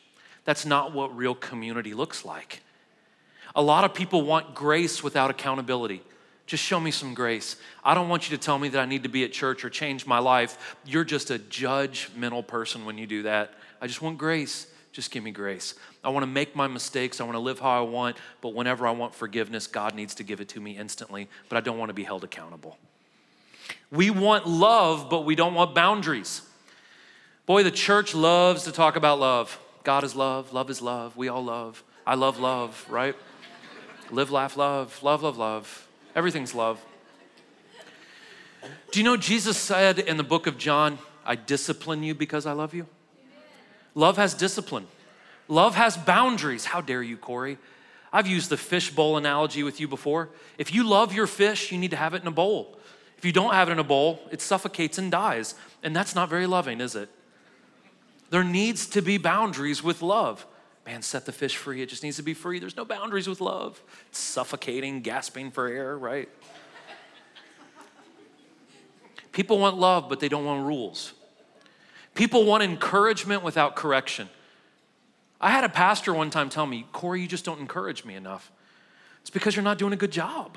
[0.44, 2.62] That's not what real community looks like.
[3.54, 6.02] A lot of people want grace without accountability.
[6.48, 7.56] Just show me some grace.
[7.84, 9.70] I don't want you to tell me that I need to be at church or
[9.70, 10.76] change my life.
[10.86, 13.52] You're just a judgmental person when you do that.
[13.82, 14.66] I just want grace.
[14.90, 15.74] Just give me grace.
[16.02, 17.20] I want to make my mistakes.
[17.20, 20.24] I want to live how I want, but whenever I want forgiveness, God needs to
[20.24, 22.78] give it to me instantly, but I don't want to be held accountable.
[23.92, 26.40] We want love, but we don't want boundaries.
[27.44, 29.60] Boy, the church loves to talk about love.
[29.84, 31.84] God is love, love is love, we all love.
[32.06, 33.14] I love love, right?
[34.10, 35.87] Live, laugh, love, love, love, love.
[36.18, 36.84] Everything's love.
[38.90, 42.50] Do you know Jesus said in the book of John, I discipline you because I
[42.50, 42.88] love you?
[43.94, 44.88] Love has discipline.
[45.46, 46.64] Love has boundaries.
[46.64, 47.56] How dare you, Corey?
[48.12, 50.30] I've used the fish bowl analogy with you before.
[50.58, 52.76] If you love your fish, you need to have it in a bowl.
[53.16, 55.54] If you don't have it in a bowl, it suffocates and dies.
[55.84, 57.10] And that's not very loving, is it?
[58.30, 60.44] There needs to be boundaries with love.
[60.88, 61.82] Man, set the fish free.
[61.82, 62.58] It just needs to be free.
[62.58, 63.78] There's no boundaries with love.
[64.08, 66.30] It's suffocating, gasping for air, right?
[69.32, 71.12] People want love, but they don't want rules.
[72.14, 74.30] People want encouragement without correction.
[75.42, 78.50] I had a pastor one time tell me, Corey, you just don't encourage me enough.
[79.20, 80.56] It's because you're not doing a good job.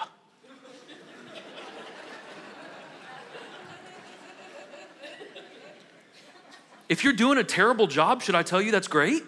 [6.88, 9.24] If you're doing a terrible job, should I tell you that's great?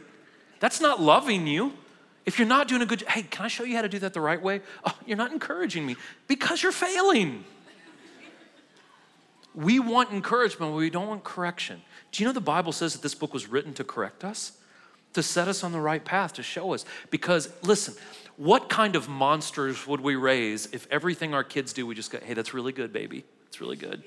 [0.63, 1.73] That's not loving you.
[2.25, 4.13] If you're not doing a good hey, can I show you how to do that
[4.13, 4.61] the right way?
[4.85, 5.97] Oh, you're not encouraging me
[6.29, 7.43] because you're failing.
[9.53, 11.81] We want encouragement, but we don't want correction.
[12.13, 14.53] Do you know the Bible says that this book was written to correct us?
[15.15, 16.85] To set us on the right path, to show us.
[17.09, 17.95] Because, listen,
[18.37, 22.19] what kind of monsters would we raise if everything our kids do, we just go,
[22.23, 23.25] hey, that's really good, baby.
[23.47, 24.01] It's really good.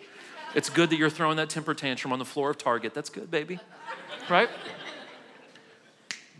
[0.54, 2.94] It's good that you're throwing that temper tantrum on the floor of Target.
[2.94, 3.60] That's good, baby.
[4.30, 4.48] Right?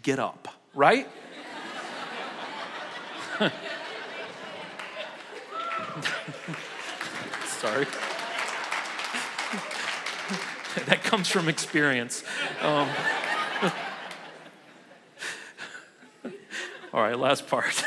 [0.07, 1.09] Get up, right?
[7.49, 7.87] Sorry.
[10.87, 12.23] that comes from experience.
[12.63, 12.89] Um,
[16.95, 17.85] all right, last part.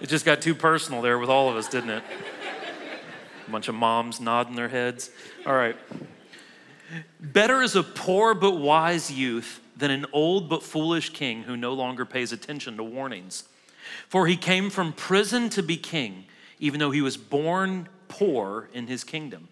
[0.00, 2.04] it just got too personal there with all of us, didn't it?
[3.48, 5.10] A bunch of moms nodding their heads.
[5.44, 5.74] All right.
[7.20, 11.72] Better is a poor but wise youth than an old but foolish king who no
[11.72, 13.44] longer pays attention to warnings.
[14.08, 16.26] For he came from prison to be king,
[16.58, 19.48] even though he was born poor in his kingdom.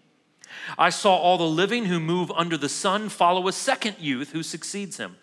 [0.77, 4.43] I saw all the living who move under the sun follow a second youth who
[4.43, 5.17] succeeds him.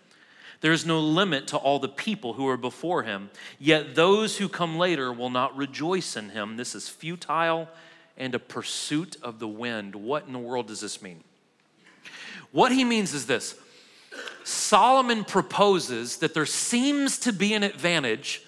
[0.60, 4.48] There is no limit to all the people who are before him, yet those who
[4.48, 6.56] come later will not rejoice in him.
[6.56, 7.68] This is futile
[8.16, 9.94] and a pursuit of the wind.
[9.94, 11.22] What in the world does this mean?
[12.50, 13.54] What he means is this
[14.48, 18.42] Solomon proposes that there seems to be an advantage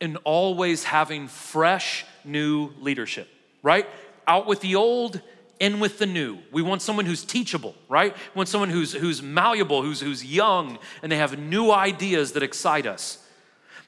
[0.00, 3.28] in always having fresh, new leadership,
[3.60, 3.88] right?
[4.28, 5.20] Out with the old,
[5.58, 6.38] in with the new.
[6.52, 8.14] We want someone who's teachable, right?
[8.14, 12.44] We want someone who's, who's malleable, who's, who's young, and they have new ideas that
[12.44, 13.18] excite us.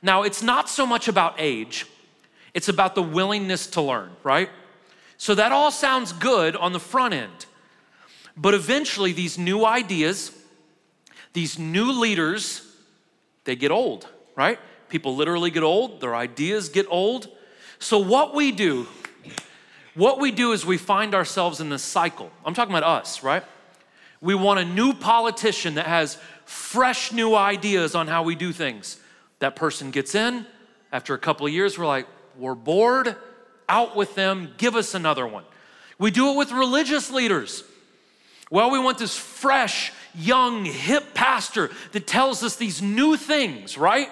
[0.02, 1.86] Now, it's not so much about age,
[2.54, 4.50] it's about the willingness to learn, right?
[5.16, 7.46] So that all sounds good on the front end.
[8.36, 10.36] But eventually, these new ideas,
[11.32, 12.66] these new leaders,
[13.44, 14.58] they get old, right?
[14.88, 17.28] People literally get old, their ideas get old.
[17.78, 18.86] So, what we do,
[19.94, 22.30] what we do is we find ourselves in this cycle.
[22.44, 23.42] I'm talking about us, right?
[24.20, 29.00] We want a new politician that has fresh new ideas on how we do things.
[29.40, 30.46] That person gets in.
[30.92, 33.16] After a couple of years, we're like, we're bored
[33.68, 35.44] out with them, give us another one.
[35.98, 37.64] We do it with religious leaders.
[38.50, 44.08] Well, we want this fresh, young, hip pastor that tells us these new things, right?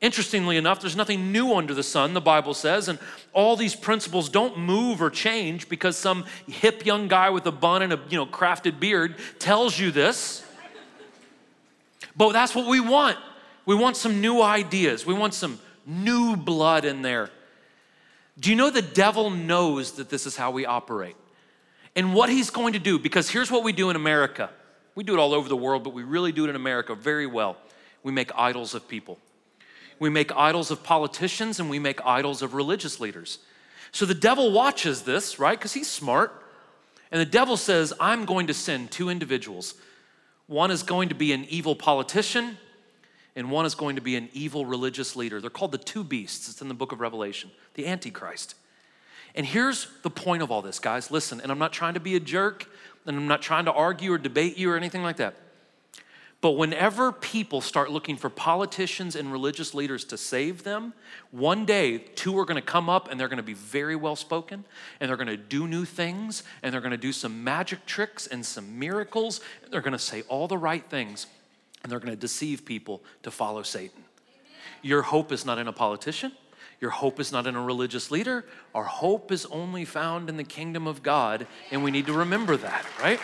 [0.00, 2.98] Interestingly enough, there's nothing new under the sun, the Bible says, and
[3.32, 7.82] all these principles don't move or change because some hip young guy with a bun
[7.82, 10.44] and a you know crafted beard tells you this.
[12.16, 13.18] But that's what we want.
[13.66, 15.04] We want some new ideas.
[15.04, 17.30] We want some new blood in there.
[18.38, 21.16] Do you know the devil knows that this is how we operate?
[21.94, 24.50] And what he's going to do, because here's what we do in America.
[24.94, 27.26] We do it all over the world, but we really do it in America very
[27.26, 27.56] well.
[28.02, 29.18] We make idols of people.
[30.00, 33.38] we make idols of politicians, and we make idols of religious leaders.
[33.92, 35.56] So the devil watches this, right?
[35.56, 36.42] Because he's smart.
[37.12, 39.74] And the devil says, I'm going to send two individuals.
[40.46, 42.56] One is going to be an evil politician,
[43.36, 45.40] and one is going to be an evil religious leader.
[45.40, 46.48] They're called the two beasts.
[46.48, 48.54] It's in the book of Revelation, the Antichrist.
[49.34, 51.10] And here's the point of all this, guys.
[51.10, 52.66] Listen, and I'm not trying to be a jerk,
[53.06, 55.34] and I'm not trying to argue or debate you or anything like that.
[56.40, 60.94] But whenever people start looking for politicians and religious leaders to save them,
[61.30, 64.16] one day two are going to come up and they're going to be very well
[64.16, 64.64] spoken
[65.00, 68.26] and they're going to do new things and they're going to do some magic tricks
[68.26, 69.42] and some miracles.
[69.62, 71.26] And they're going to say all the right things
[71.82, 74.04] and they're going to deceive people to follow Satan.
[74.80, 76.32] Your hope is not in a politician.
[76.80, 78.44] Your hope is not in a religious leader.
[78.74, 82.56] Our hope is only found in the kingdom of God, and we need to remember
[82.56, 83.20] that, right?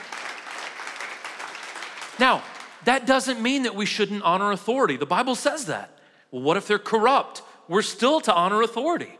[2.19, 2.42] Now,
[2.85, 4.97] that doesn't mean that we shouldn't honor authority.
[4.97, 5.99] The Bible says that.
[6.31, 7.42] Well, what if they're corrupt?
[7.66, 9.19] We're still to honor authority.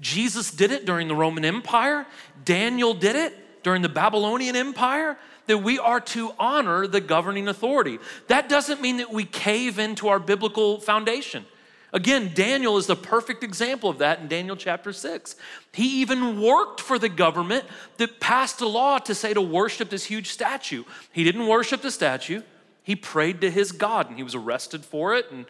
[0.00, 2.06] Jesus did it during the Roman Empire,
[2.44, 5.16] Daniel did it during the Babylonian Empire.
[5.46, 8.00] That we are to honor the governing authority.
[8.26, 11.46] That doesn't mean that we cave into our biblical foundation.
[11.92, 15.36] Again, Daniel is the perfect example of that in Daniel chapter 6.
[15.72, 17.64] He even worked for the government
[17.98, 20.84] that passed a law to say to worship this huge statue.
[21.12, 22.42] He didn't worship the statue,
[22.82, 25.30] he prayed to his God and he was arrested for it.
[25.30, 25.46] And,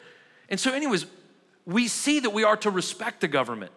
[0.48, 1.06] and so, anyways,
[1.66, 3.72] we see that we are to respect the government,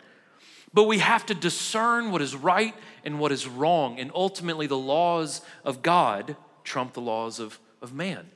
[0.74, 4.00] but we have to discern what is right and what is wrong.
[4.00, 8.30] And ultimately, the laws of God trump the laws of, of man.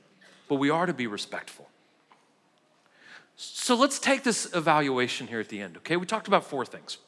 [0.48, 1.68] But we are to be respectful.
[3.36, 5.96] So let's take this evaluation here at the end, okay?
[5.96, 6.98] We talked about four things.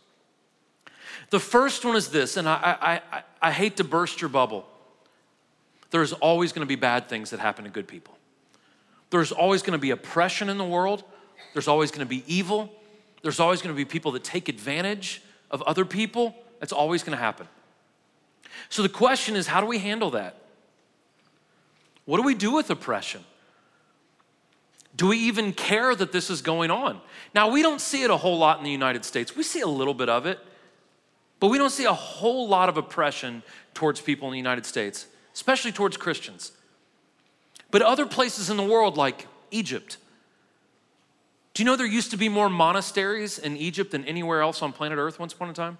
[1.30, 4.66] The first one is this, and I, I, I, I hate to burst your bubble
[5.90, 8.16] there's always to be bad things that happen to good people.
[9.10, 11.04] There's always to be oppression in the world.
[11.52, 12.70] There's always to be evil.
[13.22, 16.34] There's always to be people that take advantage of other people.
[16.60, 17.48] That's always to happen.
[18.68, 20.36] So the question is how do we handle that?
[22.04, 23.24] What do we do with oppression?
[24.96, 27.00] Do we even care that this is going on?
[27.35, 29.37] Now, we don't see it a whole lot in the United States.
[29.37, 30.38] We see a little bit of it,
[31.38, 33.42] but we don't see a whole lot of oppression
[33.74, 35.06] towards people in the United States
[35.37, 36.50] especially towards Christians.
[37.70, 39.98] But other places in the world, like Egypt,
[41.52, 44.72] do you know there used to be more monasteries in Egypt than anywhere else on
[44.72, 45.76] planet Earth once upon a time?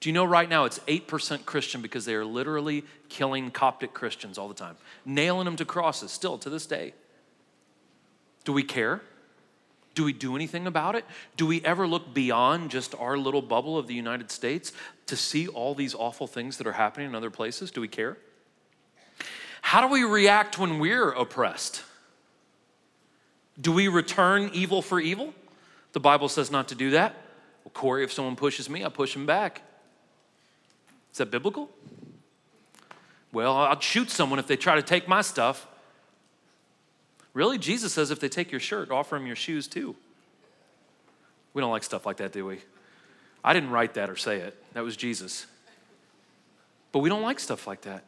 [0.00, 4.38] Do you know right now it's 8% Christian because they are literally killing Coptic Christians
[4.38, 6.94] all the time, nailing them to crosses still to this day?
[8.44, 9.00] Do we care?
[9.94, 11.04] Do we do anything about it?
[11.36, 14.72] Do we ever look beyond just our little bubble of the United States
[15.06, 17.70] to see all these awful things that are happening in other places?
[17.70, 18.16] Do we care?
[19.60, 21.82] How do we react when we're oppressed?
[23.60, 25.34] Do we return evil for evil?
[25.92, 27.16] The Bible says not to do that.
[27.64, 29.62] Well, Corey, if someone pushes me, I push him back.
[31.10, 31.70] Is that biblical?
[33.32, 35.66] Well, I'll shoot someone if they try to take my stuff.
[37.34, 37.58] Really?
[37.58, 39.94] Jesus says if they take your shirt, offer them your shoes too.
[41.54, 42.60] We don't like stuff like that, do we?
[43.44, 44.62] I didn't write that or say it.
[44.74, 45.46] That was Jesus.
[46.92, 48.04] But we don't like stuff like that.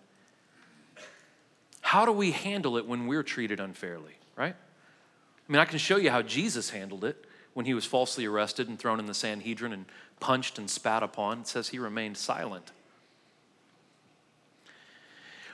[1.81, 4.55] How do we handle it when we're treated unfairly, right?
[4.55, 8.69] I mean, I can show you how Jesus handled it when he was falsely arrested
[8.69, 9.87] and thrown in the Sanhedrin and
[10.21, 11.41] punched and spat upon.
[11.41, 12.71] It says he remained silent.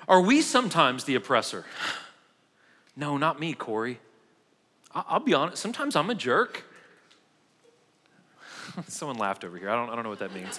[0.09, 1.65] Are we sometimes the oppressor?
[2.97, 4.01] No, not me, Corey.
[4.95, 6.65] I'll be honest, sometimes I'm a jerk.
[8.89, 9.69] Someone laughed over here.
[9.71, 10.59] I don't, I don't know what that means.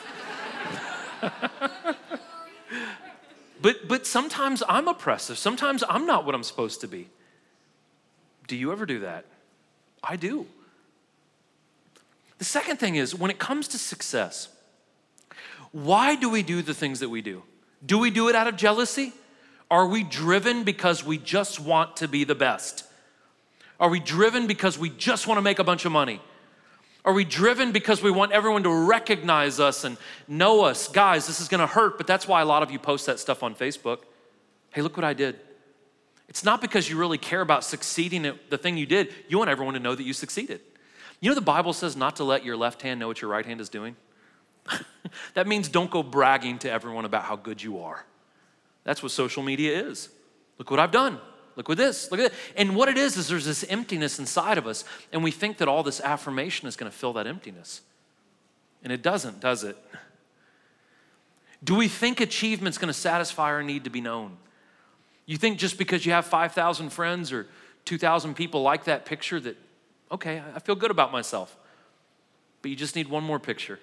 [3.62, 5.38] But, but sometimes I'm oppressive.
[5.38, 7.08] Sometimes I'm not what I'm supposed to be.
[8.48, 9.26] Do you ever do that?
[10.04, 10.46] I do.
[12.38, 14.50] The second thing is when it comes to success,
[15.72, 17.44] why do we do the things that we do?
[17.86, 19.14] Do we do it out of jealousy?
[19.70, 22.84] Are we driven because we just want to be the best?
[23.80, 26.22] Are we driven because we just want to make a bunch of money?
[27.06, 30.88] Are we driven because we want everyone to recognize us and know us?
[30.90, 33.44] Guys, this is gonna hurt, but that's why a lot of you post that stuff
[33.44, 34.00] on Facebook.
[34.72, 35.40] Hey, look what I did.
[36.28, 39.14] It's not because you really care about succeeding at the thing you did.
[39.30, 40.60] You want everyone to know that you succeeded.
[41.22, 43.46] You know, the Bible says not to let your left hand know what your right
[43.46, 43.96] hand is doing.
[45.34, 48.06] that means don't go bragging to everyone about how good you are.
[48.88, 50.08] That's what social media is.
[50.58, 51.20] Look what I've done.
[51.58, 52.10] Look at this.
[52.10, 52.34] Look at it.
[52.56, 55.68] And what it is, is there's this emptiness inside of us, and we think that
[55.68, 57.82] all this affirmation is going to fill that emptiness.
[58.86, 59.76] And it doesn't, does it?
[61.62, 64.38] Do we think achievement's going to satisfy our need to be known?
[65.26, 67.46] You think just because you have 5,000 friends or
[67.84, 69.58] 2,000 people like that picture that,
[70.14, 71.58] okay, I feel good about myself.
[72.62, 73.80] but you just need one more picture.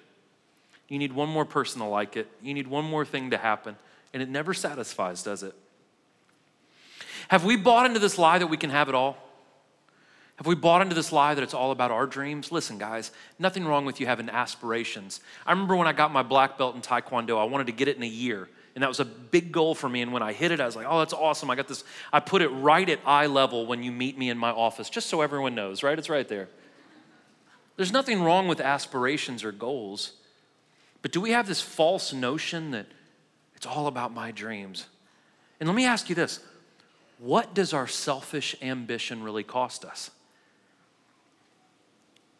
[0.89, 2.29] You need one more person to like it.
[2.43, 3.77] You need one more thing to happen.
[4.15, 5.55] And it never satisfies, does it?
[7.29, 9.19] Have we bought into this lie that we can have it all?
[10.37, 12.51] Have we bought into this lie that it's all about our dreams?
[12.51, 15.21] Listen, guys, nothing wrong with you having aspirations.
[15.47, 17.97] I remember when I got my black belt in Taekwondo, I wanted to get it
[17.97, 18.49] in a year.
[18.75, 20.03] And that was a big goal for me.
[20.03, 21.51] And when I hit it, I was like, oh, that's awesome.
[21.51, 21.85] I got this.
[22.13, 25.09] I put it right at eye level when you meet me in my office, just
[25.09, 25.99] so everyone knows, right?
[25.99, 26.49] It's right there.
[27.77, 30.13] There's nothing wrong with aspirations or goals.
[31.03, 32.87] But do we have this false notion that
[33.65, 34.87] it's all about my dreams?
[35.59, 36.41] And let me ask you this
[37.19, 40.11] what does our selfish ambition really cost us?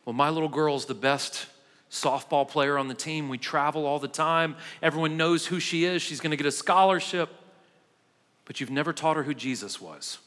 [0.05, 1.47] Well, my little girl's the best
[1.91, 3.31] softball player on the team.
[3.31, 4.57] We travel all the time.
[4.83, 6.03] Everyone knows who she is.
[6.03, 7.31] She's going to get a scholarship.
[8.45, 10.19] But you've never taught her who Jesus was.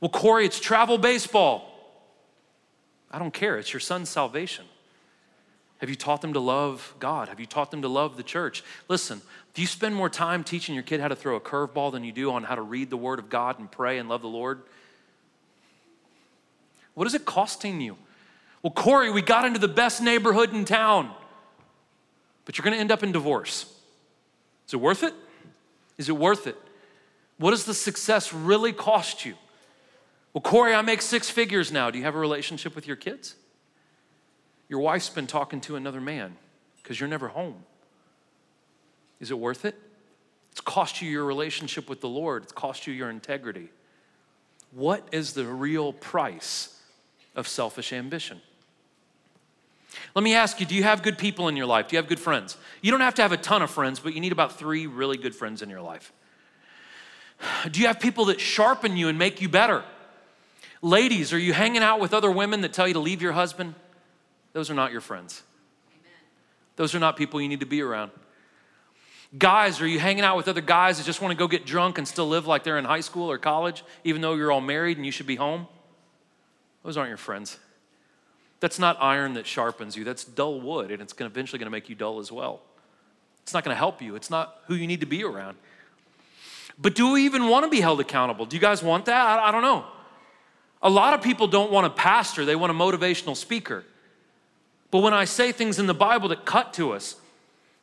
[0.00, 1.68] Well, Corey, it's travel baseball.
[3.10, 3.58] I don't care.
[3.58, 4.66] It's your son's salvation.
[5.78, 7.28] Have you taught them to love God?
[7.28, 8.62] Have you taught them to love the church?
[8.88, 9.20] Listen,
[9.54, 12.12] do you spend more time teaching your kid how to throw a curveball than you
[12.12, 14.62] do on how to read the Word of God and pray and love the Lord?
[16.94, 17.96] What is it costing you?
[18.62, 21.10] Well, Corey, we got into the best neighborhood in town,
[22.44, 23.66] but you're going to end up in divorce.
[24.66, 25.12] Is it worth it?
[25.98, 26.56] Is it worth it?
[27.36, 29.34] What does the success really cost you?
[30.32, 31.90] Well, Corey, I make six figures now.
[31.90, 33.36] Do you have a relationship with your kids?
[34.68, 36.36] Your wife's been talking to another man
[36.82, 37.56] because you're never home.
[39.20, 39.76] Is it worth it?
[40.52, 43.70] It's cost you your relationship with the Lord, it's cost you your integrity.
[44.72, 46.74] What is the real price
[47.34, 48.40] of selfish ambition.
[50.14, 51.88] Let me ask you do you have good people in your life?
[51.88, 52.56] Do you have good friends?
[52.82, 55.16] You don't have to have a ton of friends, but you need about three really
[55.16, 56.12] good friends in your life.
[57.70, 59.84] Do you have people that sharpen you and make you better?
[60.82, 63.74] Ladies, are you hanging out with other women that tell you to leave your husband?
[64.54, 65.42] Those are not your friends.
[65.90, 66.12] Amen.
[66.76, 68.12] Those are not people you need to be around.
[69.36, 71.98] Guys, are you hanging out with other guys that just want to go get drunk
[71.98, 74.96] and still live like they're in high school or college, even though you're all married
[74.96, 75.66] and you should be home?
[76.84, 77.58] Those aren't your friends.
[78.60, 80.04] That's not iron that sharpens you.
[80.04, 82.62] That's dull wood, and it's eventually going to make you dull as well.
[83.42, 84.14] It's not going to help you.
[84.14, 85.56] It's not who you need to be around.
[86.78, 88.46] But do we even want to be held accountable?
[88.46, 89.20] Do you guys want that?
[89.20, 89.84] I, I don't know.
[90.80, 93.84] A lot of people don't want a pastor, they want a motivational speaker.
[94.94, 97.16] But when I say things in the Bible that cut to us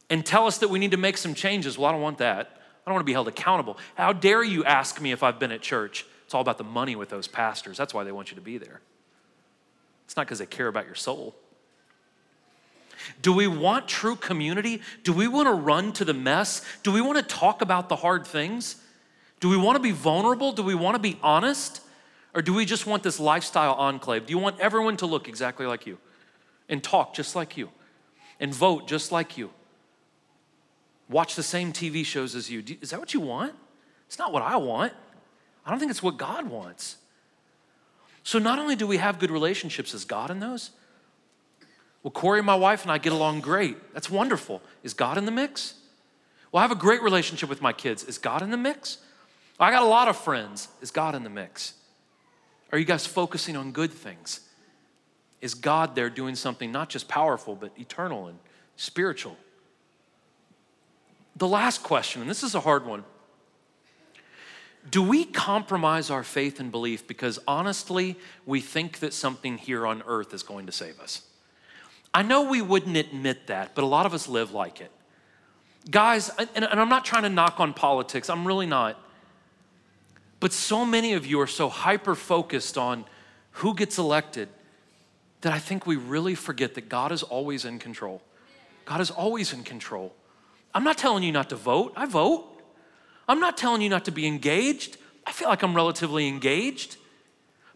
[0.10, 2.48] and tell us that we need to make some changes, well, I don't want that.
[2.56, 3.78] I don't want to be held accountable.
[3.96, 6.06] How dare you ask me if I've been at church?
[6.24, 7.76] It's all about the money with those pastors.
[7.76, 8.80] That's why they want you to be there.
[10.06, 11.36] It's not because they care about your soul.
[13.22, 14.82] Do we want true community?
[15.04, 16.62] Do we want to run to the mess?
[16.82, 18.78] Do we want to talk about the hard things?
[19.42, 20.54] Do we want to be vulnerable?
[20.54, 21.82] Do we want to be honest?
[22.34, 24.28] Or do we just want this lifestyle enclave?
[24.28, 25.98] Do you want everyone to look exactly like you
[26.72, 27.70] and talk just like you
[28.40, 29.52] and vote just like you?
[31.08, 32.64] Watch the same TV shows as you.
[32.82, 33.54] Is that what you want?
[34.08, 34.94] It's not what I want.
[35.66, 36.98] I don't think it's what God wants.
[38.24, 40.72] So not only do we have good relationships, is God in those?
[42.04, 43.94] Well, Corey, my wife, and I get along great.
[43.94, 44.62] That's wonderful.
[44.84, 45.76] Is God in the mix?
[46.52, 48.04] Well, I have a great relationship with my kids.
[48.04, 48.98] Is God in the mix?
[49.60, 50.70] I got a lot of friends.
[50.82, 51.76] Is God in the mix?
[52.72, 54.42] Are you guys focusing on good things?
[55.42, 58.38] Is God there doing something not just powerful, but eternal and
[58.76, 59.36] spiritual?
[61.36, 63.04] The last question, and this is a hard one
[64.90, 70.02] do we compromise our faith and belief because honestly, we think that something here on
[70.08, 71.22] earth is going to save us?
[72.14, 74.92] I know we wouldn't admit that, but a lot of us live like it.
[75.90, 79.00] Guys, and, I'm not trying to knock on politics, I'm really not.
[80.40, 83.06] But so many of you are so hyper focused on
[83.52, 84.50] who gets elected
[85.42, 88.22] that I think we really forget that God is always in control.
[88.86, 90.14] God is always in control.
[90.74, 92.48] I'm not telling you not to vote, I vote.
[93.28, 94.98] I'm not telling you not to be engaged.
[95.26, 96.98] I feel like I'm relatively engaged.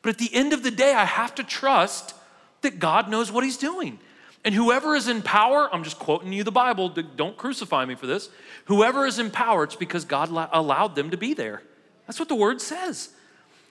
[0.02, 2.14] But at the end of the day, I have to trust
[2.62, 4.00] that God knows what He's doing.
[4.44, 8.06] And whoever is in power, I'm just quoting you the Bible, don't crucify me for
[8.06, 8.30] this.
[8.66, 11.64] Whoever is in power, it's because God allowed them to be there.
[12.06, 13.10] That's what the word says.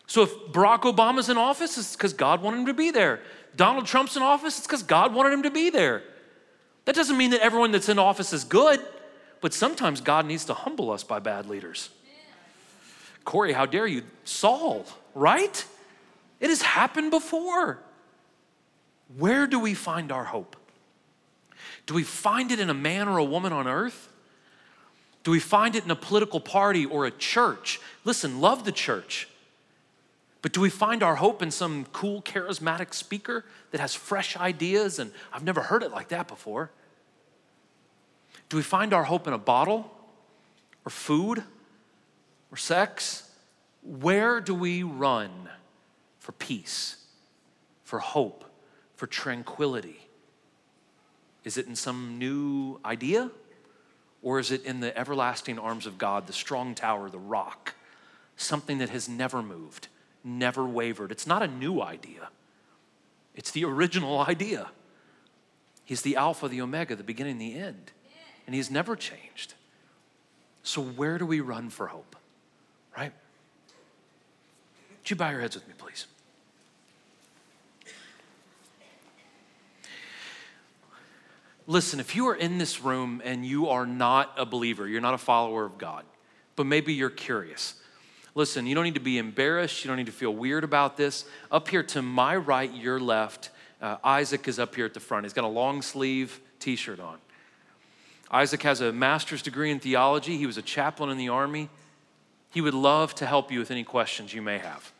[0.07, 3.21] So if Barack Obama's in office, it's because God wanted him to be there.
[3.57, 6.03] Donald Trump's in office, it's because God wanted him to be there.
[6.85, 8.81] That doesn't mean that everyone that's in office is good.
[9.41, 11.91] But sometimes God needs to humble us by bad leaders.
[13.25, 14.03] Corey, how dare you?
[14.25, 15.65] Saul, right?
[16.41, 17.79] It has happened before.
[19.17, 20.57] Where do we find our hope?
[21.87, 24.09] Do we find it in a man or a woman on earth?
[25.23, 27.81] Do we find it in a political party or a church?
[28.05, 29.29] Listen, love the church.
[30.45, 34.99] But do we find our hope in some cool, charismatic speaker that has fresh ideas
[34.99, 36.71] and I've never heard it like that before?
[38.51, 39.91] Do we find our hope in a bottle
[40.85, 41.43] or food
[42.53, 43.31] or sex?
[43.83, 45.49] Where do we run
[46.19, 46.97] for peace,
[47.83, 48.45] for hope,
[48.97, 50.09] for tranquility?
[51.43, 53.31] Is it in some new idea?
[54.21, 57.77] Or is it in the everlasting arms of God, the strong tower, the rock,
[58.37, 59.89] something that has never moved,
[60.25, 61.12] never wavered?
[61.12, 62.29] It's not a new idea,
[63.35, 64.68] it's the original idea.
[65.85, 67.93] He's the Alpha, the Omega, the beginning, the end,
[68.47, 69.53] and He's never changed.
[70.62, 72.16] So, where do we run for hope?
[72.97, 73.12] Right?
[74.91, 76.07] Would you bow your heads with me, please?
[81.66, 85.14] Listen, if you are in this room and you are not a believer, you're not
[85.14, 86.05] a follower of God,
[86.57, 87.75] but maybe you're curious.
[88.35, 89.85] Listen, you don't need to be embarrassed.
[89.85, 91.24] You don't need to feel weird about this.
[91.51, 95.24] Up here to my right, your left, uh, Isaac is up here at the front.
[95.24, 97.18] He's got a long sleeve t shirt on.
[98.30, 101.68] Isaac has a master's degree in theology, he was a chaplain in the army.
[102.51, 104.93] He would love to help you with any questions you may have.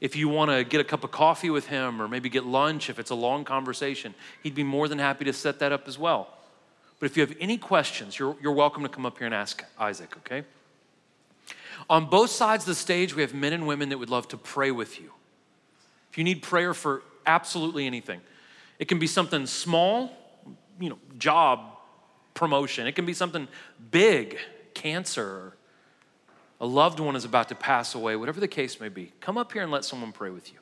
[0.00, 2.90] If you want to get a cup of coffee with him or maybe get lunch,
[2.90, 5.98] if it's a long conversation, he'd be more than happy to set that up as
[5.98, 6.28] well.
[6.98, 9.64] But if you have any questions, you're, you're welcome to come up here and ask
[9.78, 10.44] Isaac, okay?
[11.88, 14.36] On both sides of the stage, we have men and women that would love to
[14.36, 15.12] pray with you.
[16.10, 18.20] If you need prayer for absolutely anything,
[18.78, 20.12] it can be something small,
[20.80, 21.60] you know, job
[22.34, 23.48] promotion, it can be something
[23.90, 24.38] big,
[24.74, 25.54] cancer,
[26.60, 29.52] a loved one is about to pass away, whatever the case may be, come up
[29.52, 30.58] here and let someone pray with you.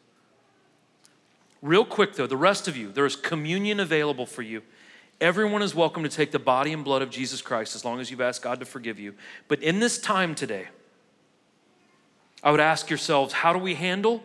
[1.60, 4.62] Real quick though, the rest of you, there is communion available for you.
[5.20, 8.10] Everyone is welcome to take the body and blood of Jesus Christ as long as
[8.10, 9.14] you've asked God to forgive you.
[9.46, 10.66] But in this time today,
[12.42, 14.22] I would ask yourselves how do we handle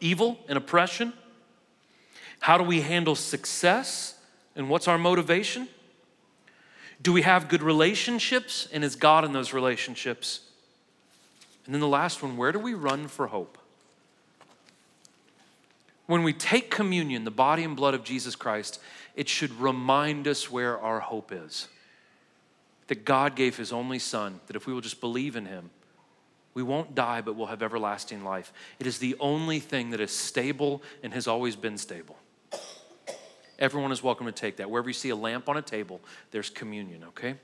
[0.00, 1.12] evil and oppression?
[2.40, 4.18] How do we handle success?
[4.54, 5.68] And what's our motivation?
[7.02, 8.68] Do we have good relationships?
[8.72, 10.40] And is God in those relationships?
[11.66, 13.58] And then the last one where do we run for hope?
[16.06, 18.78] When we take communion, the body and blood of Jesus Christ,
[19.16, 21.68] it should remind us where our hope is.
[22.88, 25.70] That God gave His only Son, that if we will just believe in Him,
[26.54, 28.52] we won't die, but we'll have everlasting life.
[28.78, 32.16] It is the only thing that is stable and has always been stable.
[33.58, 34.70] Everyone is welcome to take that.
[34.70, 36.00] Wherever you see a lamp on a table,
[36.30, 37.36] there's communion, okay?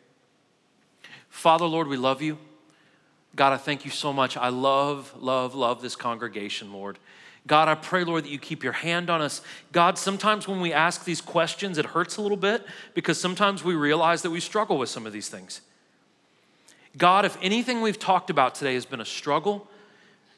[1.29, 2.39] Father, Lord, we love you.
[3.37, 4.37] God, I thank you so much.
[4.37, 6.99] I love, love, love this congregation, Lord.
[7.47, 9.41] God, I pray, Lord, that you keep your hand on us.
[9.73, 13.75] God, sometimes when we ask these questions, it hurts a little bit because sometimes we
[13.75, 15.61] realize that we struggle with some of these things.
[16.97, 19.69] God, if anything we've talked about today has been a struggle,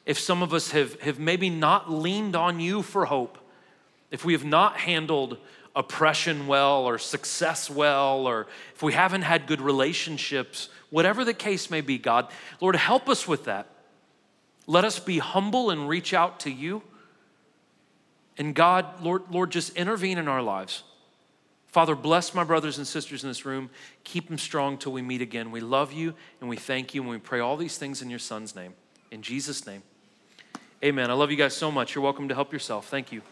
[0.05, 3.37] if some of us have, have maybe not leaned on you for hope,
[4.11, 5.37] if we have not handled
[5.75, 11.71] oppression well or success well, or if we haven't had good relationships whatever the case
[11.71, 12.27] may be, God,
[12.61, 13.65] Lord, help us with that.
[14.67, 16.83] Let us be humble and reach out to you.
[18.37, 20.83] And God, Lord, Lord, just intervene in our lives.
[21.73, 23.71] Father, bless my brothers and sisters in this room.
[24.03, 25.49] Keep them strong till we meet again.
[25.49, 28.19] We love you and we thank you and we pray all these things in your
[28.19, 28.75] son's name.
[29.09, 29.81] In Jesus' name.
[30.83, 31.09] Amen.
[31.09, 31.95] I love you guys so much.
[31.95, 32.89] You're welcome to help yourself.
[32.89, 33.23] Thank you.